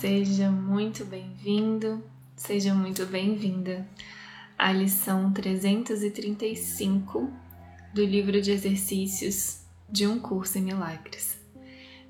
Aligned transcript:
Seja 0.00 0.48
muito 0.48 1.04
bem-vindo, 1.04 2.04
seja 2.36 2.72
muito 2.72 3.04
bem-vinda 3.04 3.84
à 4.56 4.70
lição 4.70 5.32
335 5.32 7.28
do 7.92 8.04
livro 8.04 8.40
de 8.40 8.52
exercícios 8.52 9.64
de 9.90 10.06
um 10.06 10.20
curso 10.20 10.56
em 10.56 10.62
milagres. 10.62 11.40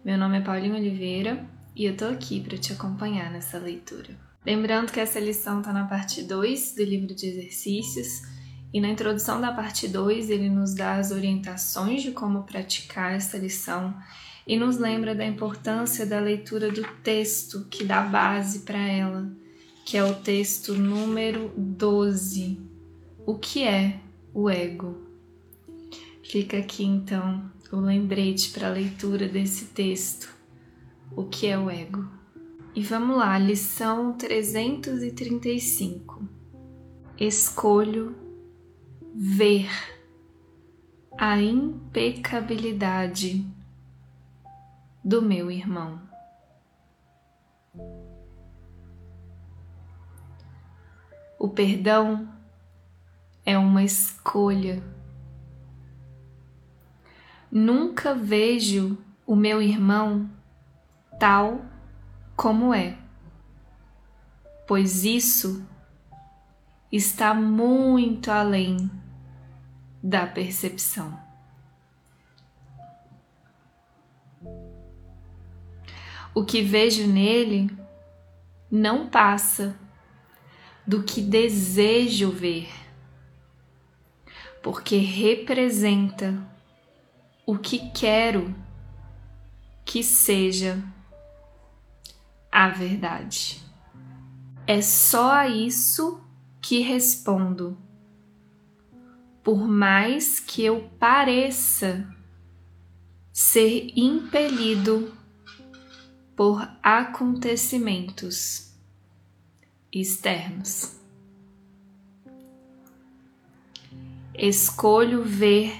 Meu 0.04 0.19
nome 0.19 0.37
é 0.37 0.43
Paulinho 0.43 0.74
Oliveira 0.74 1.48
e 1.74 1.87
eu 1.87 1.96
tô 1.96 2.04
aqui 2.04 2.43
para 2.43 2.59
te 2.59 2.74
acompanhar 2.74 3.30
nessa 3.30 3.56
leitura. 3.56 4.15
Lembrando 4.45 4.93
que 4.93 5.01
essa 5.01 5.19
lição 5.19 5.61
está 5.61 5.73
na 5.73 5.87
parte 5.87 6.23
2 6.23 6.75
do 6.75 6.85
livro 6.85 7.15
de 7.15 7.27
exercícios 7.27 8.21
e 8.71 8.83
na 8.83 8.89
introdução 8.89 9.41
da 9.41 9.51
parte 9.51 9.89
2 9.89 10.29
ele 10.29 10.51
nos 10.51 10.75
dá 10.75 10.97
as 10.97 11.11
orientações 11.11 12.03
de 12.03 12.11
como 12.11 12.43
praticar 12.43 13.15
essa 13.15 13.39
lição 13.39 13.97
e 14.49 14.56
nos 14.56 14.78
lembra 14.78 15.15
da 15.15 15.24
importância 15.26 16.06
da 16.06 16.19
leitura 16.19 16.73
do 16.73 16.83
texto 17.02 17.66
que 17.70 17.84
dá 17.84 18.01
base 18.01 18.60
para 18.60 18.78
ela, 18.78 19.30
que 19.84 19.98
é 19.98 20.02
o 20.02 20.14
texto 20.14 20.73
número 20.73 21.52
12. 21.54 22.59
O 23.26 23.34
que 23.34 23.62
é 23.62 24.00
o 24.32 24.48
ego? 24.48 25.06
Fica 26.24 26.56
aqui 26.56 26.82
então 26.82 27.52
o 27.70 27.76
lembrete 27.76 28.48
para 28.50 28.68
a 28.68 28.73
leitura 28.73 29.28
desse 29.28 29.66
texto. 29.66 30.34
O 31.15 31.24
que 31.24 31.46
é 31.46 31.59
o 31.59 31.68
ego? 31.68 32.09
E 32.74 32.82
vamos 32.82 33.18
lá, 33.18 33.38
lição 33.38 34.15
335. 34.15 36.26
Escolho 37.20 38.16
ver 39.15 39.68
a 41.18 41.38
impecabilidade 41.38 43.45
do 45.05 45.23
meu 45.23 45.51
irmão. 45.51 46.01
O 51.38 51.48
perdão 51.48 52.29
é 53.46 53.57
uma 53.57 53.82
escolha. 53.82 54.82
Nunca 57.51 58.15
vejo 58.15 58.99
o 59.27 59.37
meu 59.37 59.63
irmão 59.63 60.29
tal 61.18 61.60
como 62.37 62.74
é, 62.74 62.99
pois 64.67 65.05
isso 65.05 65.67
está 66.91 67.35
muito 67.35 68.31
além 68.31 68.91
da 70.03 70.27
percepção. 70.27 71.19
O 76.34 76.45
que 76.45 76.62
vejo 76.62 77.07
nele 77.07 77.71
não 78.71 79.09
passa 79.09 79.79
do 80.87 81.03
que 81.03 81.21
desejo 81.21 82.31
ver, 82.31 82.69
porque 84.62 84.97
representa 84.97 86.34
o 87.45 87.59
que 87.59 87.91
quero 87.91 88.55
que 89.84 90.03
seja 90.03 90.83
a 92.53 92.69
verdade. 92.69 93.62
É 94.67 94.83
só 94.83 95.33
a 95.33 95.49
isso 95.49 96.23
que 96.61 96.81
respondo. 96.81 97.79
Por 99.43 99.67
mais 99.67 100.39
que 100.41 100.62
eu 100.62 100.91
pareça 100.99 102.06
ser 103.33 103.93
impelido 103.97 105.18
por 106.39 106.70
acontecimentos 106.84 108.72
externos. 109.92 110.97
Escolho 114.33 115.25
ver 115.25 115.75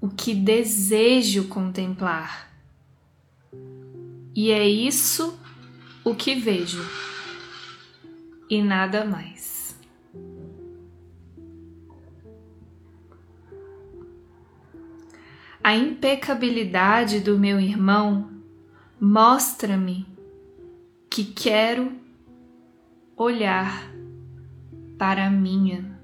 o 0.00 0.08
que 0.08 0.34
desejo 0.34 1.46
contemplar, 1.46 2.50
e 4.34 4.50
é 4.50 4.68
isso 4.68 5.38
o 6.02 6.12
que 6.12 6.34
vejo, 6.34 6.84
e 8.50 8.60
nada 8.60 9.04
mais. 9.04 9.78
A 15.62 15.76
impecabilidade 15.76 17.20
do 17.20 17.38
meu 17.38 17.60
irmão 17.60 18.39
Mostra-me 19.02 20.06
que 21.08 21.24
quero 21.24 21.90
olhar 23.16 23.90
para 24.98 25.26
a 25.26 25.30
minha. 25.30 25.98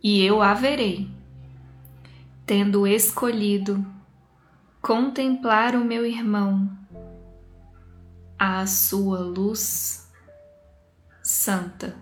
E 0.00 0.24
eu 0.24 0.40
a 0.40 0.54
verei, 0.54 1.10
tendo 2.46 2.86
escolhido 2.86 3.84
contemplar 4.80 5.74
o 5.74 5.84
meu 5.84 6.06
irmão, 6.06 6.70
à 8.38 8.64
sua 8.64 9.18
luz 9.18 10.08
santa. 11.20 11.96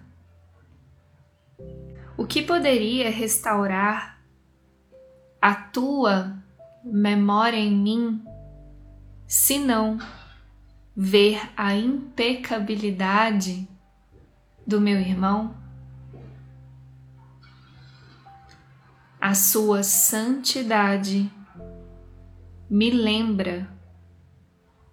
O 2.18 2.26
que 2.26 2.42
poderia 2.42 3.10
restaurar 3.10 4.22
a 5.40 5.54
tua 5.54 6.46
memória 6.92 7.58
em 7.58 7.74
mim, 7.74 8.24
senão 9.26 9.98
ver 10.96 11.40
a 11.56 11.74
impecabilidade 11.74 13.68
do 14.66 14.80
meu 14.80 14.98
irmão? 14.98 15.54
A 19.20 19.34
sua 19.34 19.82
santidade 19.82 21.30
me 22.70 22.90
lembra 22.90 23.68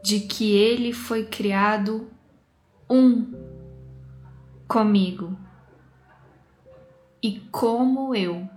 de 0.03 0.19
que 0.19 0.55
ele 0.55 0.93
foi 0.93 1.25
criado 1.25 2.09
um 2.89 3.33
comigo 4.67 5.37
e 7.21 7.39
como 7.51 8.13
eu. 8.13 8.54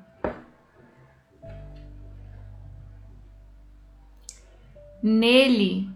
Nele 5.02 5.90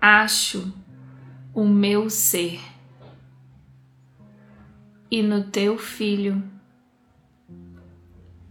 acho 0.00 0.72
o 1.54 1.64
meu 1.64 2.10
ser, 2.10 2.60
e 5.10 5.22
no 5.22 5.44
teu 5.44 5.78
filho 5.78 6.42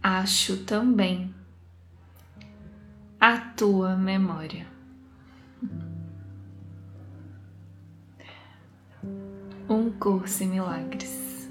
acho 0.02 0.64
também 0.64 1.34
a 3.20 3.36
tua 3.38 3.96
memória. 3.96 4.66
Um 9.68 9.90
curso 9.98 10.44
em 10.44 10.48
milagres. 10.48 11.48